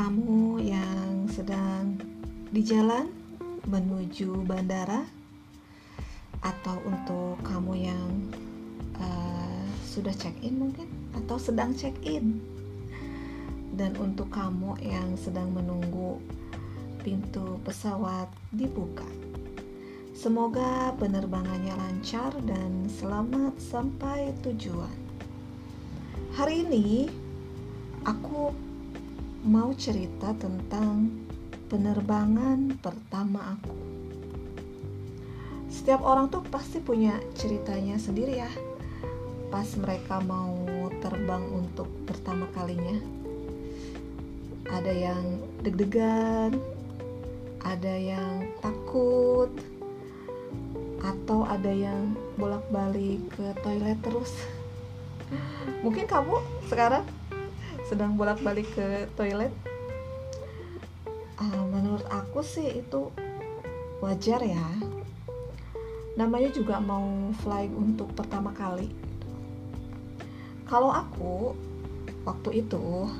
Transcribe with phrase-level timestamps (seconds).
[0.00, 1.92] kamu yang sedang
[2.48, 3.12] di jalan
[3.68, 5.04] menuju bandara,
[6.40, 8.08] atau untuk kamu yang
[8.96, 10.88] uh, sudah check-in mungkin,
[11.20, 12.40] atau sedang check-in,
[13.76, 16.16] dan untuk kamu yang sedang menunggu
[17.04, 19.04] pintu pesawat dibuka.
[20.16, 24.96] Semoga penerbangannya lancar dan selamat sampai tujuan.
[26.40, 27.12] Hari ini
[28.08, 28.69] aku
[29.40, 31.08] mau cerita tentang
[31.72, 33.76] penerbangan pertama aku.
[35.72, 38.50] Setiap orang tuh pasti punya ceritanya sendiri ya.
[39.48, 40.52] Pas mereka mau
[41.00, 43.00] terbang untuk pertama kalinya.
[44.68, 45.24] Ada yang
[45.64, 46.60] deg-degan,
[47.64, 49.50] ada yang takut,
[51.00, 54.36] atau ada yang bolak-balik ke toilet terus.
[55.80, 57.08] Mungkin kamu sekarang
[57.90, 59.50] sedang bolak-balik ke toilet.
[61.42, 63.10] Uh, menurut aku sih itu
[63.98, 64.70] wajar ya.
[66.14, 69.10] Namanya juga mau flying untuk pertama kali
[70.70, 71.58] kalau aku
[72.22, 73.10] waktu itu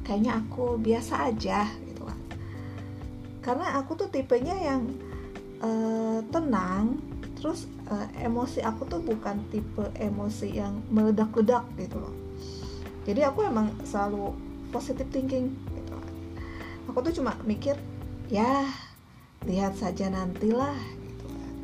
[0.00, 2.20] kayaknya aku biasa aja gitu kan.
[3.44, 4.88] Karena aku tuh tipenya yang
[5.60, 6.96] uh, tenang
[7.36, 12.27] terus uh, emosi aku tuh bukan tipe emosi yang meledak-ledak gitu loh
[13.04, 14.34] jadi aku emang selalu
[14.68, 15.96] positive thinking gitu.
[16.88, 17.76] Aku tuh cuma mikir
[18.28, 18.68] ya
[19.46, 21.54] lihat saja nantilah gitu kan.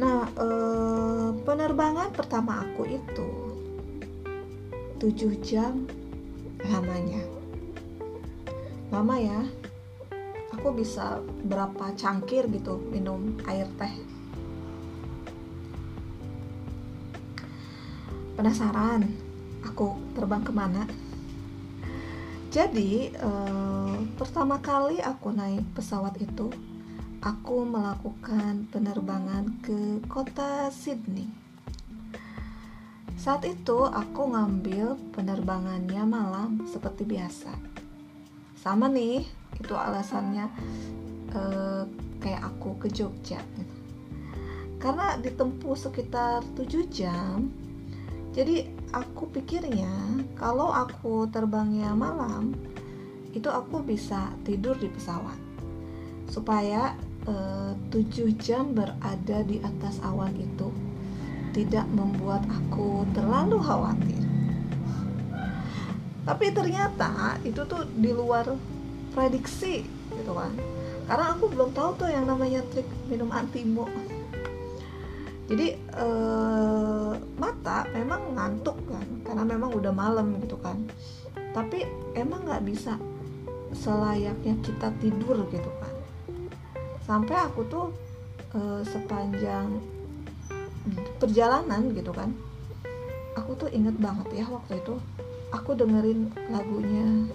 [0.00, 3.30] Nah eh, penerbangan pertama aku itu
[4.98, 5.84] 7 jam
[6.64, 7.20] lamanya.
[8.88, 9.40] Lama ya.
[10.54, 14.13] Aku bisa berapa cangkir gitu minum air teh
[18.34, 19.02] penasaran
[19.64, 20.82] aku terbang ke mana?
[22.54, 26.50] Jadi eh, pertama kali aku naik pesawat itu
[27.18, 31.26] aku melakukan penerbangan ke kota Sydney.
[33.18, 37.56] Saat itu aku ngambil penerbangannya malam seperti biasa.
[38.60, 39.24] Sama nih
[39.58, 40.46] itu alasannya
[41.34, 41.84] eh,
[42.24, 43.76] kayak aku ke Jogja gitu.
[44.80, 47.48] karena ditempuh sekitar 7 jam
[48.34, 49.90] jadi aku pikirnya
[50.34, 52.50] kalau aku terbangnya malam
[53.30, 55.38] itu aku bisa tidur di pesawat.
[56.26, 56.98] Supaya
[57.30, 60.70] eh, 7 jam berada di atas awan itu
[61.54, 64.22] tidak membuat aku terlalu khawatir.
[66.26, 68.50] Tapi ternyata itu tuh di luar
[69.14, 70.50] prediksi gitu kan.
[71.06, 73.86] Karena aku belum tahu tuh yang namanya trik minum antimo
[75.44, 80.80] jadi eh, mata memang ngantuk kan karena memang udah malam gitu kan.
[81.52, 82.96] Tapi emang nggak bisa
[83.74, 85.94] selayaknya kita tidur gitu kan.
[87.04, 87.86] Sampai aku tuh
[88.56, 89.80] eh, sepanjang
[91.16, 92.32] perjalanan gitu kan
[93.34, 94.94] aku tuh inget banget ya waktu itu
[95.50, 97.28] aku dengerin lagunya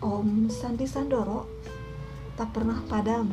[0.00, 1.48] Om Sandi Sandoro
[2.36, 3.32] tak pernah padam.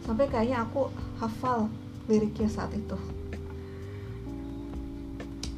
[0.00, 0.88] Sampai kayaknya aku
[1.20, 1.68] hafal
[2.08, 2.96] liriknya saat itu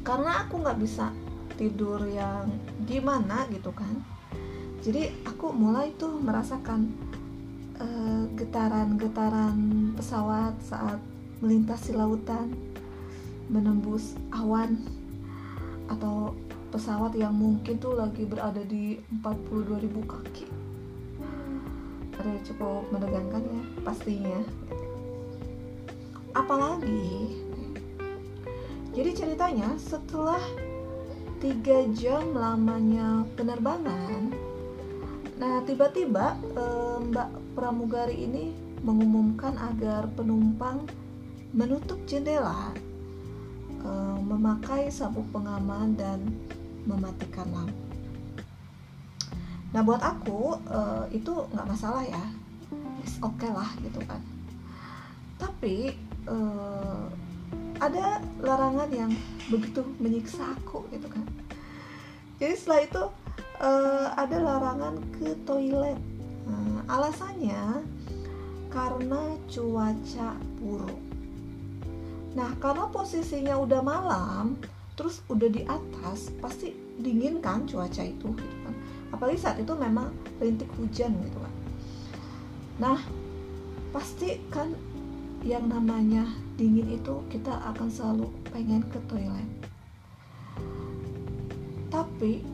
[0.03, 1.09] karena aku nggak bisa
[1.55, 2.51] tidur yang
[2.83, 4.03] gimana gitu kan.
[4.83, 6.91] Jadi aku mulai tuh merasakan
[7.79, 9.55] uh, getaran-getaran
[9.95, 10.99] pesawat saat
[11.39, 12.51] melintasi lautan
[13.47, 14.79] menembus awan
[15.87, 16.35] atau
[16.71, 20.45] pesawat yang mungkin tuh lagi berada di 42.000 kaki.
[22.19, 24.39] Ada cukup menegangkan ya pastinya.
[26.33, 27.42] Apalagi
[28.93, 30.39] jadi ceritanya setelah
[31.41, 34.31] tiga jam lamanya penerbangan,
[35.41, 38.53] nah tiba-tiba eh, Mbak pramugari ini
[38.85, 40.85] mengumumkan agar penumpang
[41.57, 42.69] menutup jendela,
[43.81, 46.21] eh, memakai sabuk pengaman dan
[46.85, 47.83] mematikan lampu.
[49.73, 52.25] Nah buat aku eh, itu nggak masalah ya,
[53.25, 54.21] oke okay lah gitu kan.
[55.41, 57.22] Tapi ada
[58.89, 59.11] yang
[59.51, 61.25] begitu menyiksa aku gitu kan.
[62.41, 63.03] Jadi setelah itu
[63.61, 65.99] uh, ada larangan ke toilet.
[66.43, 67.85] Nah, alasannya
[68.73, 70.99] karena cuaca buruk.
[72.33, 74.57] Nah karena posisinya udah malam
[74.97, 78.75] terus udah di atas pasti dingin kan cuaca itu gitu kan.
[79.13, 80.09] Apalagi saat itu memang
[80.41, 81.53] rintik hujan gitu kan.
[82.81, 82.99] Nah
[83.93, 84.73] pasti kan
[85.45, 86.25] yang namanya
[86.55, 89.49] dingin itu kita akan selalu pengen ke toilet.
[91.89, 92.45] Tapi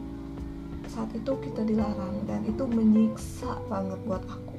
[0.88, 4.58] saat itu kita dilarang dan itu menyiksa banget buat aku.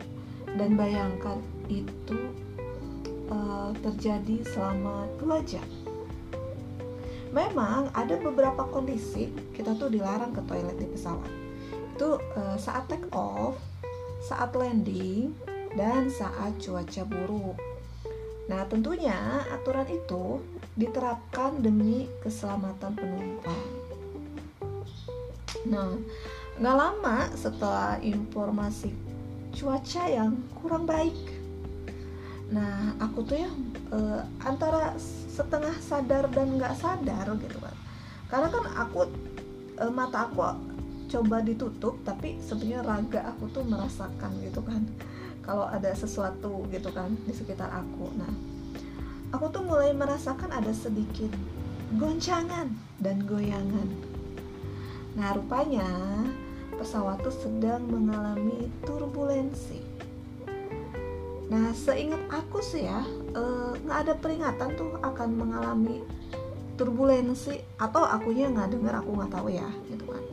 [0.50, 1.38] Dan bayangkan
[1.70, 2.18] itu
[3.30, 5.64] uh, terjadi selama dua jam.
[7.30, 11.30] Memang ada beberapa kondisi kita tuh dilarang ke toilet di pesawat.
[11.94, 13.54] Itu uh, saat take off
[14.20, 15.32] saat landing
[15.72, 17.56] dan saat cuaca buruk
[18.50, 19.14] nah tentunya
[19.54, 20.42] aturan itu
[20.74, 23.62] diterapkan demi keselamatan penumpang.
[25.70, 25.94] Nah
[26.58, 28.90] nggak lama setelah informasi
[29.54, 31.14] cuaca yang kurang baik.
[32.50, 33.50] Nah aku tuh ya
[33.94, 34.98] uh, antara
[35.30, 37.76] setengah sadar dan nggak sadar gitu kan
[38.30, 38.98] karena kan aku
[39.82, 40.42] uh, mata aku
[41.10, 44.86] coba ditutup tapi sebenarnya raga aku tuh merasakan gitu kan
[45.44, 48.32] kalau ada sesuatu gitu kan di sekitar aku nah
[49.34, 51.30] aku tuh mulai merasakan ada sedikit
[51.96, 52.70] goncangan
[53.02, 53.88] dan goyangan
[55.18, 55.86] nah rupanya
[56.78, 59.90] pesawat tuh sedang mengalami turbulensi
[61.50, 63.02] Nah, seingat aku sih ya,
[63.34, 65.98] eh, nggak ada peringatan tuh akan mengalami
[66.78, 70.24] turbulensi atau akunya nggak dengar aku nggak tahu ya gitu kan.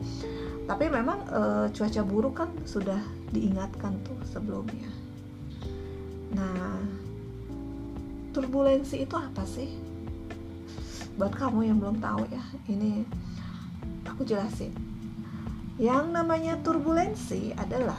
[0.64, 3.00] Tapi memang uh, cuaca buruk kan sudah
[3.32, 4.88] diingatkan tuh sebelumnya.
[6.32, 6.80] Nah,
[8.36, 9.72] turbulensi itu apa sih?
[11.16, 13.02] Buat kamu yang belum tahu ya, ini
[14.06, 14.70] aku jelasin.
[15.78, 17.98] Yang namanya turbulensi adalah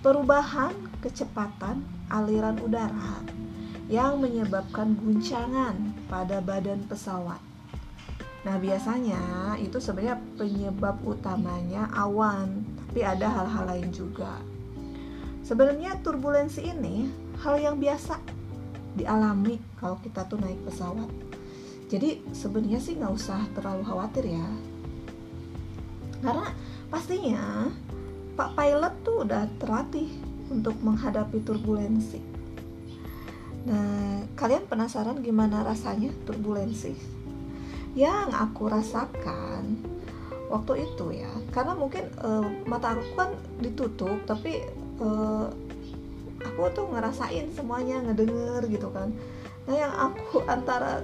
[0.00, 0.72] perubahan
[1.04, 3.20] kecepatan aliran udara
[3.90, 5.76] yang menyebabkan guncangan
[6.08, 7.42] pada badan pesawat.
[8.40, 9.20] Nah, biasanya
[9.60, 14.40] itu sebenarnya penyebab utamanya awan, tapi ada hal-hal lain juga.
[15.50, 17.10] Sebenarnya turbulensi ini
[17.42, 18.22] hal yang biasa
[18.94, 21.10] dialami kalau kita tuh naik pesawat.
[21.90, 24.46] Jadi sebenarnya sih nggak usah terlalu khawatir ya.
[26.22, 26.54] Karena
[26.86, 27.66] pastinya
[28.38, 30.06] Pak pilot tuh udah terlatih
[30.54, 32.22] untuk menghadapi turbulensi.
[33.66, 36.94] Nah, kalian penasaran gimana rasanya turbulensi?
[37.98, 39.82] Yang aku rasakan
[40.46, 44.62] waktu itu ya, karena mungkin uh, mata aku kan ditutup, tapi
[45.00, 45.48] uh,
[46.44, 49.12] aku tuh ngerasain semuanya, ngedenger gitu kan.
[49.66, 51.02] Nah, yang aku antara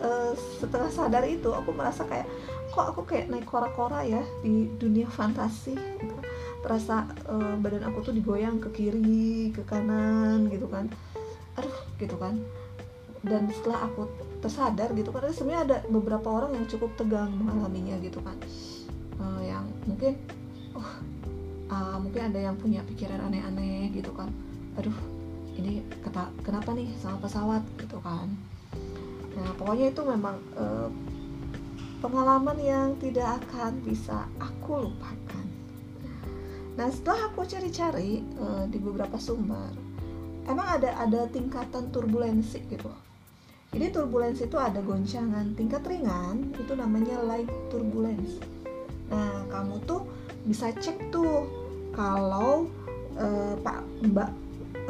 [0.00, 0.32] uh,
[0.62, 2.26] setelah sadar itu, aku merasa kayak
[2.74, 5.74] kok aku kayak naik kora-kora ya di dunia fantasi.
[5.74, 6.14] Gitu
[6.64, 10.88] terasa uh, badan aku tuh digoyang ke kiri ke kanan gitu kan
[11.60, 12.40] aduh gitu kan
[13.20, 14.08] dan setelah aku
[14.40, 18.36] tersadar gitu karena sebenarnya ada beberapa orang yang cukup tegang mengalaminya gitu kan
[19.20, 20.16] uh, yang mungkin
[21.74, 24.30] uh, mungkin ada yang punya pikiran aneh-aneh gitu kan
[24.78, 24.94] aduh
[25.58, 28.30] ini kata kenapa nih sama pesawat gitu kan
[29.34, 30.86] nah pokoknya itu memang uh,
[31.98, 35.24] pengalaman yang tidak akan bisa aku lupakan
[36.74, 39.70] Nah setelah aku cari-cari uh, di beberapa sumber,
[40.50, 42.90] emang ada ada tingkatan turbulensi gitu.
[43.74, 48.42] Jadi turbulensi itu ada goncangan tingkat ringan itu namanya light turbulence.
[49.10, 50.02] Nah kamu tuh
[50.46, 51.46] bisa cek tuh
[51.94, 52.68] kalau
[53.16, 53.80] uh, Pak
[54.10, 54.30] Mbak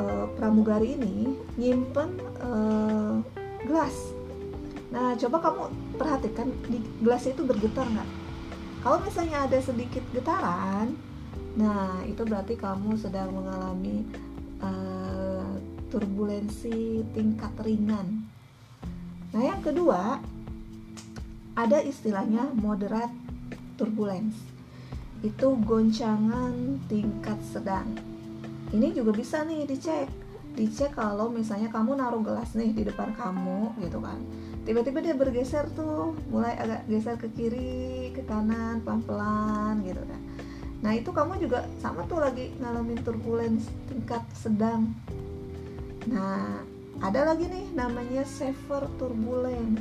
[0.00, 3.20] uh, pramugari ini nyimpen uh,
[3.64, 3.94] gelas.
[4.90, 5.62] Nah coba kamu
[6.00, 8.10] perhatikan di gelas itu bergetar nggak?
[8.84, 10.92] Kalau misalnya ada sedikit getaran,
[11.54, 14.02] Nah, itu berarti kamu sedang mengalami
[14.58, 15.54] uh,
[15.86, 18.26] turbulensi tingkat ringan.
[19.30, 20.18] Nah, yang kedua,
[21.54, 23.14] ada istilahnya moderate
[23.78, 24.34] turbulence.
[25.24, 27.96] Itu goncangan tingkat sedang.
[28.76, 30.12] Ini juga bisa nih dicek.
[30.52, 34.20] Dicek kalau misalnya kamu naruh gelas nih di depan kamu gitu kan.
[34.68, 40.20] Tiba-tiba dia bergeser tuh, mulai agak geser ke kiri, ke kanan, pelan-pelan gitu kan
[40.84, 44.92] Nah itu kamu juga sama tuh lagi ngalamin turbulence tingkat sedang.
[46.12, 46.60] Nah
[47.00, 49.80] ada lagi nih namanya severe turbulence.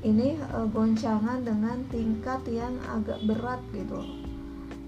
[0.00, 4.24] Ini e, goncangan dengan tingkat yang agak berat gitu.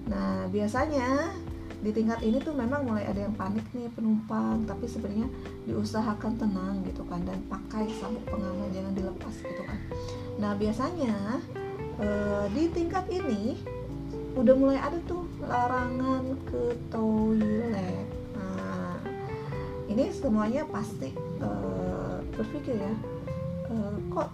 [0.08, 1.36] Nah biasanya
[1.78, 5.30] di tingkat ini tuh memang mulai ada yang panik nih penumpang tapi sebenarnya
[5.62, 9.78] diusahakan tenang gitu kan dan pakai sabuk pengaman jangan dilepas gitu kan.
[10.42, 11.38] Nah biasanya
[12.02, 12.08] e,
[12.50, 13.62] di tingkat ini
[14.34, 18.06] udah mulai ada tuh larangan ke toilet.
[18.34, 18.98] Nah
[19.86, 21.10] ini semuanya pasti
[21.42, 22.94] uh, berpikir ya
[23.72, 24.30] uh, kok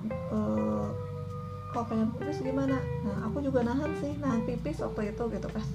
[1.75, 2.79] kok pengen pipis gimana?
[3.03, 5.67] Nah aku juga nahan sih nahan pipis waktu itu gitu kan.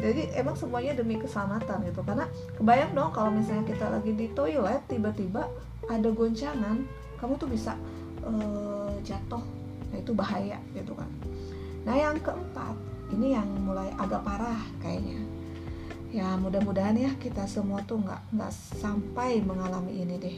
[0.00, 2.00] Jadi emang semuanya demi keselamatan gitu.
[2.00, 2.24] Karena
[2.56, 5.44] kebayang dong kalau misalnya kita lagi di toilet tiba-tiba
[5.84, 6.80] ada goncangan
[7.20, 7.76] kamu tuh bisa
[8.24, 9.44] uh, jatuh.
[9.92, 11.10] Nah itu bahaya gitu kan.
[11.84, 12.74] Nah yang keempat
[13.12, 15.20] ini yang mulai agak parah kayaknya.
[16.08, 20.36] Ya mudah-mudahan ya kita semua tuh nggak nggak sampai mengalami ini deh.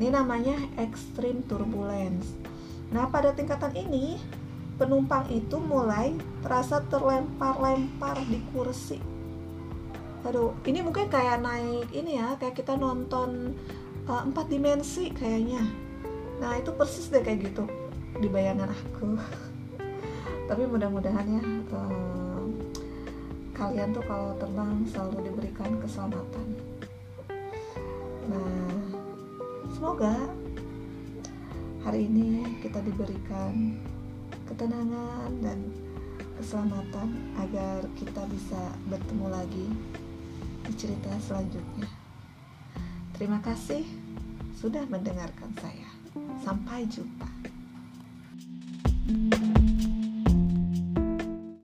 [0.00, 2.51] Ini namanya extreme turbulence
[2.92, 4.20] nah pada tingkatan ini
[4.76, 8.98] penumpang itu mulai terasa terlempar-lempar di kursi.
[10.26, 13.54] Aduh ini mungkin kayak naik ini ya kayak kita nonton
[14.10, 15.62] uh, empat dimensi kayaknya.
[16.42, 17.64] Nah itu persis deh kayak gitu
[18.18, 19.14] di bayangan aku.
[20.50, 21.42] Tapi mudah-mudahan ya
[21.74, 22.44] uh,
[23.54, 26.46] kalian tuh kalau terbang selalu diberikan keselamatan.
[28.26, 28.66] Nah
[29.70, 30.41] semoga
[31.82, 33.78] hari ini kita diberikan
[34.46, 35.58] ketenangan dan
[36.38, 37.08] keselamatan
[37.38, 39.66] agar kita bisa bertemu lagi
[40.62, 41.90] di cerita selanjutnya.
[43.18, 43.82] Terima kasih
[44.58, 45.90] sudah mendengarkan saya.
[46.42, 47.28] Sampai jumpa.
[49.02, 49.51] thank you